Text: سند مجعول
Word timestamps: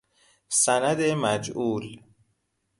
سند 0.49 1.01
مجعول 1.01 2.01